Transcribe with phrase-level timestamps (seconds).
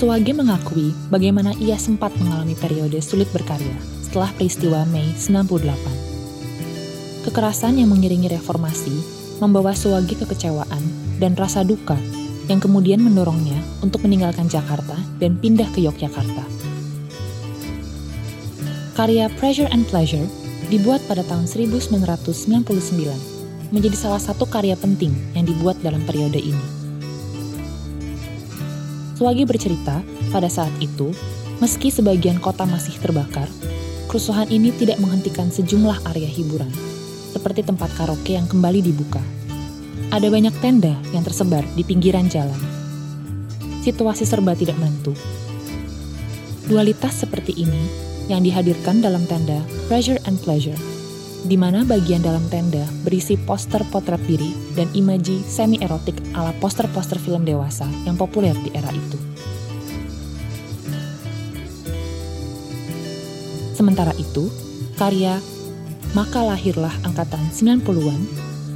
[0.00, 7.28] Suwage mengakui bagaimana ia sempat mengalami periode sulit berkarya setelah peristiwa Mei 98.
[7.28, 8.96] Kekerasan yang mengiringi reformasi
[9.44, 10.80] membawa Suwage kekecewaan
[11.20, 12.00] dan rasa duka
[12.48, 16.48] yang kemudian mendorongnya untuk meninggalkan Jakarta dan pindah ke Yogyakarta.
[18.96, 20.24] Karya Pressure and Pleasure
[20.72, 22.48] dibuat pada tahun 1999
[23.68, 26.79] menjadi salah satu karya penting yang dibuat dalam periode ini.
[29.20, 30.00] Suwagi bercerita,
[30.32, 31.12] pada saat itu,
[31.60, 33.44] meski sebagian kota masih terbakar,
[34.08, 36.72] kerusuhan ini tidak menghentikan sejumlah area hiburan,
[37.36, 39.20] seperti tempat karaoke yang kembali dibuka.
[40.08, 42.56] Ada banyak tenda yang tersebar di pinggiran jalan.
[43.84, 45.12] Situasi serba tidak menentu.
[46.64, 47.92] Dualitas seperti ini
[48.32, 50.80] yang dihadirkan dalam tenda Pressure and Pleasure
[51.44, 57.48] di mana bagian dalam tenda berisi poster potret diri dan imaji semi-erotik ala poster-poster film
[57.48, 59.16] dewasa yang populer di era itu.
[63.72, 64.52] Sementara itu,
[65.00, 65.40] karya
[66.12, 68.20] Maka Lahirlah Angkatan 90-an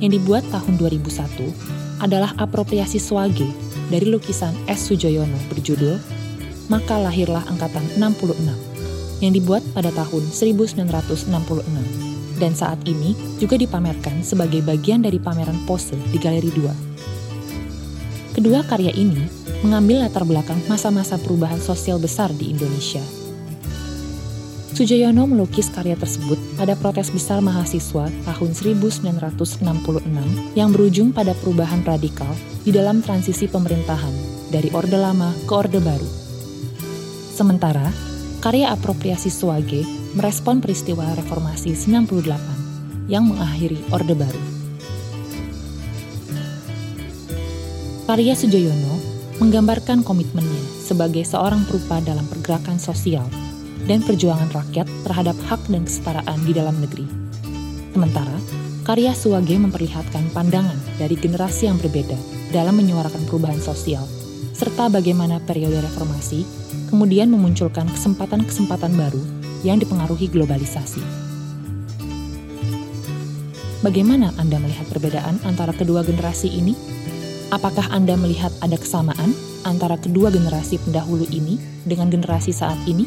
[0.00, 3.44] yang dibuat tahun 2001 adalah apropriasi swage
[3.92, 4.88] dari lukisan S.
[4.88, 6.00] Sujoyono berjudul
[6.72, 14.62] Maka Lahirlah Angkatan 66 yang dibuat pada tahun 1966 dan saat ini juga dipamerkan sebagai
[14.64, 18.34] bagian dari pameran pose di Galeri 2.
[18.34, 19.22] Kedua karya ini
[19.62, 23.00] mengambil latar belakang masa-masa perubahan sosial besar di Indonesia.
[24.74, 29.62] Sujoyono melukis karya tersebut pada protes besar mahasiswa tahun 1966
[30.58, 32.28] yang berujung pada perubahan radikal
[32.66, 34.10] di dalam transisi pemerintahan
[34.50, 36.10] dari Orde Lama ke Orde Baru.
[37.30, 37.86] Sementara,
[38.44, 44.42] karya apropriasi Swage merespon peristiwa reformasi 98 yang mengakhiri Orde Baru.
[48.04, 49.00] Karya Sujoyono
[49.40, 53.24] menggambarkan komitmennya sebagai seorang perupa dalam pergerakan sosial
[53.88, 57.08] dan perjuangan rakyat terhadap hak dan kesetaraan di dalam negeri.
[57.96, 58.36] Sementara,
[58.84, 62.20] karya Suwage memperlihatkan pandangan dari generasi yang berbeda
[62.52, 64.04] dalam menyuarakan perubahan sosial,
[64.54, 66.46] serta bagaimana periode reformasi
[66.88, 69.18] kemudian memunculkan kesempatan-kesempatan baru
[69.66, 71.02] yang dipengaruhi globalisasi.
[73.82, 76.72] Bagaimana Anda melihat perbedaan antara kedua generasi ini?
[77.52, 83.04] Apakah Anda melihat ada kesamaan antara kedua generasi pendahulu ini dengan generasi saat ini?